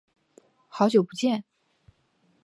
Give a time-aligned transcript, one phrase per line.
[0.67, 1.43] 好久不见。